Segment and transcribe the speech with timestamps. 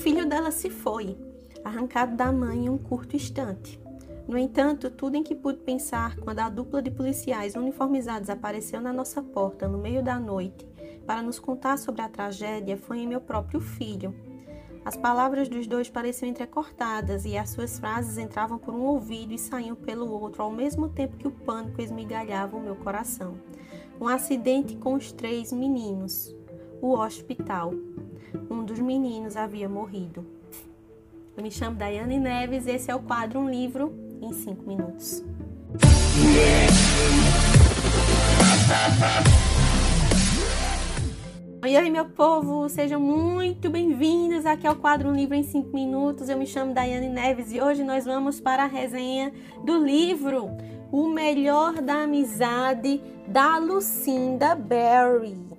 [0.00, 1.14] filho dela se foi,
[1.62, 3.78] arrancado da mãe em um curto instante.
[4.26, 8.94] No entanto, tudo em que pude pensar quando a dupla de policiais uniformizados apareceu na
[8.94, 10.66] nossa porta no meio da noite
[11.06, 14.14] para nos contar sobre a tragédia foi em meu próprio filho.
[14.86, 19.38] As palavras dos dois pareciam entrecortadas e as suas frases entravam por um ouvido e
[19.38, 23.34] saíam pelo outro ao mesmo tempo que o pânico esmigalhava o meu coração.
[24.00, 26.34] Um acidente com os três meninos.
[26.80, 27.74] O hospital.
[28.70, 30.24] Dos meninos havia morrido.
[31.36, 35.24] Eu me chamo Daiane Neves e esse é o quadro Um Livro em 5 Minutos.
[41.66, 46.28] E aí, meu povo, sejam muito bem-vindos aqui ao quadro Um Livro em 5 Minutos.
[46.28, 49.32] Eu me chamo Daiane Neves e hoje nós vamos para a resenha
[49.64, 50.48] do livro
[50.92, 55.50] O Melhor da Amizade da Lucinda Berry.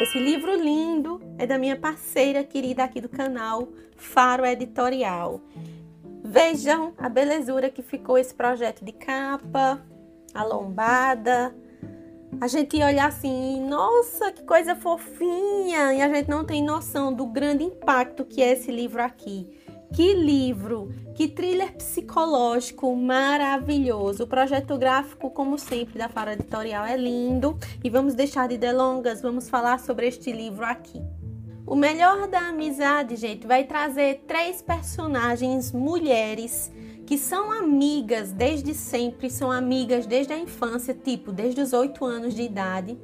[0.00, 5.40] Esse livro lindo é da minha parceira querida aqui do canal, Faro Editorial.
[6.24, 9.80] Vejam a belezura que ficou esse projeto de capa,
[10.34, 11.54] a lombada,
[12.40, 17.12] a gente ia olhar assim, nossa, que coisa fofinha, e a gente não tem noção
[17.12, 19.48] do grande impacto que é esse livro aqui.
[19.94, 24.24] Que livro, que thriller psicológico maravilhoso.
[24.24, 27.56] O projeto gráfico, como sempre, da Fara Editorial é lindo.
[27.84, 31.00] E vamos deixar de delongas, vamos falar sobre este livro aqui.
[31.64, 36.72] O melhor da amizade, gente, vai trazer três personagens mulheres
[37.06, 42.34] que são amigas desde sempre, são amigas desde a infância, tipo, desde os oito anos
[42.34, 42.98] de idade.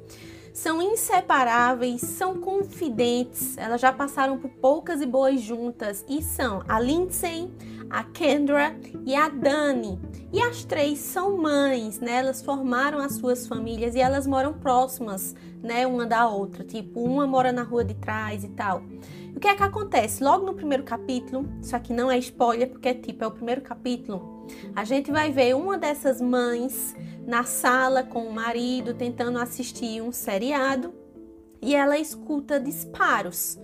[0.53, 6.77] São inseparáveis, são confidentes, elas já passaram por poucas e boas juntas e são a
[6.77, 7.49] Lindsay,
[7.89, 9.97] a Kendra e a Dani.
[10.31, 12.17] E as três são mães, né?
[12.17, 16.63] Elas formaram as suas famílias e elas moram próximas, né, uma da outra.
[16.63, 18.83] Tipo, uma mora na rua de trás e tal.
[19.35, 20.23] O que é que acontece?
[20.23, 23.61] Logo no primeiro capítulo, isso aqui não é spoiler, porque é tipo, é o primeiro
[23.61, 26.93] capítulo, a gente vai ver uma dessas mães
[27.25, 30.93] na sala com o marido tentando assistir um seriado
[31.61, 33.59] e ela escuta disparos.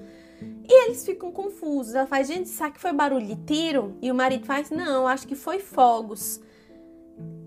[0.69, 1.95] E eles ficam confusos.
[1.95, 3.97] Ela faz, gente, será que foi barulho de tiro?
[4.01, 6.41] E o marido faz, não, acho que foi fogos.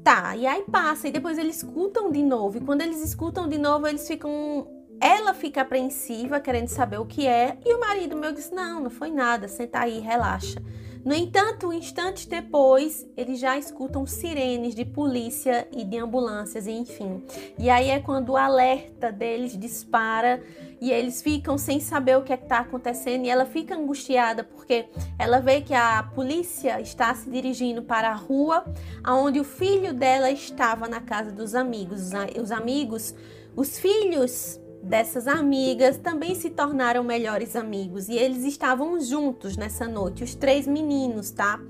[0.03, 2.57] Tá, e aí passa, e depois eles escutam de novo.
[2.57, 4.67] E quando eles escutam de novo, eles ficam.
[4.99, 8.91] Ela fica apreensiva, querendo saber o que é, e o marido meu diz: Não, não
[8.91, 10.61] foi nada, senta aí, relaxa.
[11.03, 17.25] No entanto, instantes depois, eles já escutam sirenes de polícia e de ambulâncias, enfim.
[17.59, 20.43] E aí é quando o alerta deles dispara
[20.79, 24.87] e eles ficam sem saber o que é está acontecendo e ela fica angustiada porque
[25.19, 28.65] ela vê que a polícia está se dirigindo para a rua
[29.07, 32.11] onde o filho dela estava na casa dos amigos.
[32.41, 33.15] Os amigos,
[33.57, 40.25] os filhos dessas amigas também se tornaram melhores amigos e eles estavam juntos nessa noite,
[40.25, 41.61] os três meninos, tá?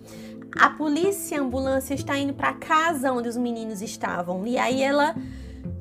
[0.58, 5.14] A polícia a ambulância está indo para casa onde os meninos estavam e aí ela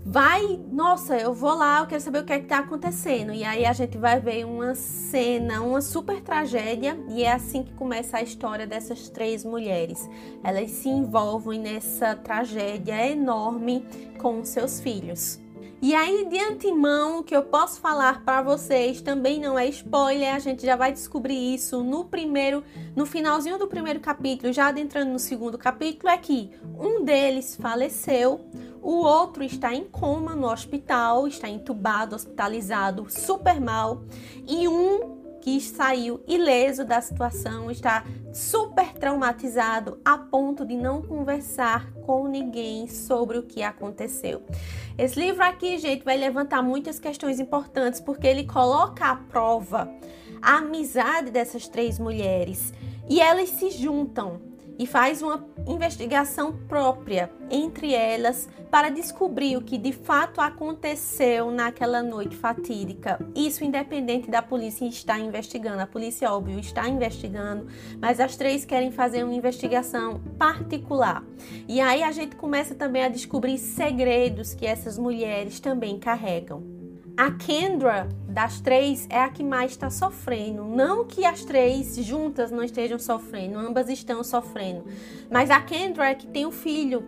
[0.06, 3.31] vai, nossa, eu vou lá, eu quero saber o que é que tá acontecendo.
[3.31, 7.73] E aí a gente vai ver uma cena, uma super tragédia, e é assim que
[7.73, 10.09] começa a história dessas três mulheres.
[10.44, 13.85] Elas se envolvem nessa tragédia enorme
[14.18, 15.39] com seus filhos.
[15.81, 20.35] E aí, de antemão, o que eu posso falar para vocês também não é spoiler,
[20.35, 25.12] a gente já vai descobrir isso no primeiro, no finalzinho do primeiro capítulo, já adentrando
[25.12, 28.41] no segundo capítulo, é que um deles faleceu,
[28.81, 34.03] o outro está em coma no hospital, está entubado, hospitalizado, super mal,
[34.45, 38.03] e um que saiu ileso da situação, está
[38.34, 44.44] super traumatizado a ponto de não conversar com ninguém sobre o que aconteceu.
[45.00, 49.90] Esse livro aqui, gente, vai levantar muitas questões importantes porque ele coloca à prova
[50.42, 52.74] a amizade dessas três mulheres
[53.09, 54.40] e elas se juntam
[54.80, 62.02] e faz uma investigação própria entre elas para descobrir o que de fato aconteceu naquela
[62.02, 63.19] noite fatídica.
[63.36, 65.81] Isso independente da polícia estar investigando.
[65.81, 67.68] A polícia, óbvio, está investigando,
[68.00, 71.25] mas as três querem fazer uma investigação particular.
[71.68, 76.79] E aí a gente começa também a descobrir segredos que essas mulheres também carregam.
[77.19, 80.63] A Kendra das três é a que mais está sofrendo.
[80.63, 84.86] Não que as três juntas não estejam sofrendo, ambas estão sofrendo.
[85.30, 87.04] Mas a Kendra é que tem o filho.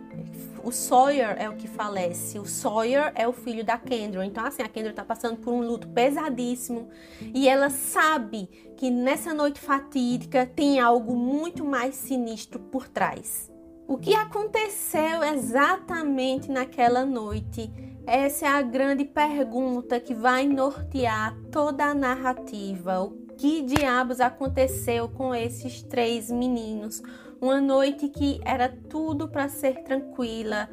[0.62, 2.38] O Sawyer é o que falece.
[2.38, 4.22] O Sawyer é o filho da Kendra.
[4.26, 6.90] Então, assim, a Kendra está passando por um luto pesadíssimo.
[7.32, 13.50] E ela sabe que nessa noite fatídica tem algo muito mais sinistro por trás.
[13.88, 17.72] O que aconteceu exatamente naquela noite?
[18.06, 23.12] Essa é a grande pergunta que vai nortear toda a narrativa.
[23.38, 27.02] que diabos aconteceu com esses três meninos.
[27.40, 30.68] Uma noite que era tudo para ser tranquila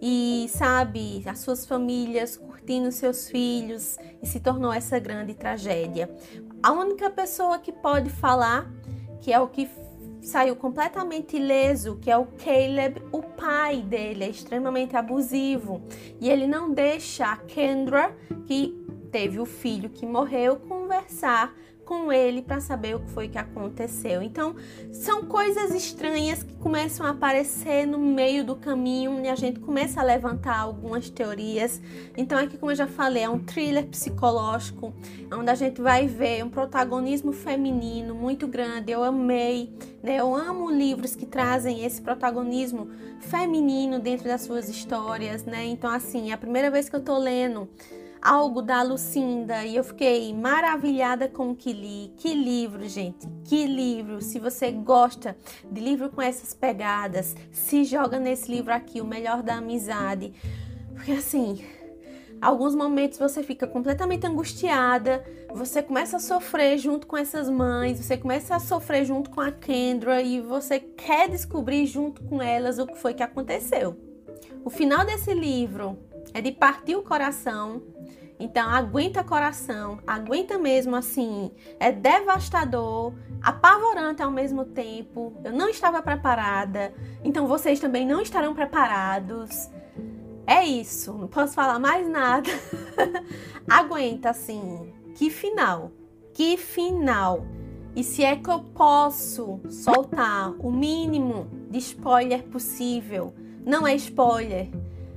[0.00, 6.10] e, sabe, as suas famílias curtindo seus filhos e se tornou essa grande tragédia.
[6.62, 8.70] A única pessoa que pode falar,
[9.20, 9.70] que é o que
[10.20, 15.82] saiu completamente ileso, que é o Caleb, o pai dele é extremamente abusivo.
[16.20, 18.16] E ele não deixa a Kendra,
[18.46, 18.72] que
[19.10, 21.52] teve o filho que morreu, conversar
[21.84, 24.22] com ele para saber o que foi que aconteceu.
[24.22, 24.54] Então,
[24.90, 30.00] são coisas estranhas que começam a aparecer no meio do caminho e a gente começa
[30.00, 31.80] a levantar algumas teorias.
[32.16, 34.94] Então, aqui, como eu já falei, é um thriller psicológico,
[35.32, 38.92] onde a gente vai ver um protagonismo feminino muito grande.
[38.92, 40.16] Eu amei, né?
[40.16, 42.88] Eu amo livros que trazem esse protagonismo
[43.20, 45.64] feminino dentro das suas histórias, né?
[45.66, 47.68] Então, assim, é a primeira vez que eu tô lendo
[48.22, 52.12] algo da Lucinda e eu fiquei maravilhada com o que li.
[52.16, 54.22] Que livro, gente, que livro!
[54.22, 55.36] Se você gosta
[55.68, 60.32] de livro com essas pegadas, se joga nesse livro aqui, O Melhor da Amizade.
[60.94, 61.64] Porque assim,
[62.40, 68.16] alguns momentos você fica completamente angustiada, você começa a sofrer junto com essas mães, você
[68.16, 72.86] começa a sofrer junto com a Kendra e você quer descobrir junto com elas o
[72.86, 73.96] que foi que aconteceu.
[74.64, 75.98] O final desse livro
[76.34, 77.82] é de partir o coração.
[78.38, 81.52] Então, aguenta coração, aguenta mesmo assim.
[81.78, 85.32] É devastador, apavorante ao mesmo tempo.
[85.44, 86.92] Eu não estava preparada,
[87.22, 89.70] então vocês também não estarão preparados.
[90.46, 92.50] É isso, não posso falar mais nada.
[93.70, 94.92] aguenta assim.
[95.14, 95.92] Que final,
[96.34, 97.46] que final.
[97.94, 103.34] E se é que eu posso soltar o mínimo de spoiler possível,
[103.64, 104.68] não é spoiler,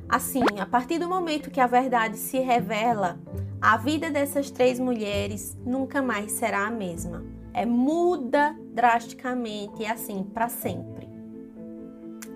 [0.07, 3.19] Assim, a partir do momento que a verdade se revela,
[3.59, 7.25] a vida dessas três mulheres nunca mais será a mesma.
[7.53, 11.09] É muda drasticamente e assim para sempre.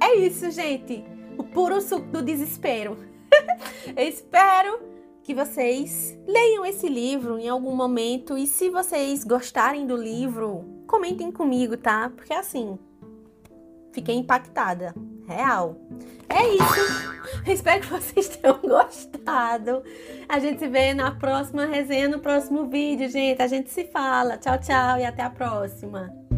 [0.01, 1.03] É isso, gente.
[1.37, 2.97] O puro suco do desespero.
[3.95, 4.79] Eu espero
[5.21, 11.31] que vocês leiam esse livro em algum momento e se vocês gostarem do livro, comentem
[11.31, 12.11] comigo, tá?
[12.15, 12.79] Porque assim,
[13.91, 14.95] fiquei impactada
[15.29, 15.77] real.
[16.27, 17.43] É isso.
[17.45, 19.83] Espero que vocês tenham gostado.
[20.27, 23.41] A gente se vê na próxima resenha, no próximo vídeo, gente.
[23.41, 24.37] A gente se fala.
[24.37, 26.28] Tchau, tchau e até a próxima.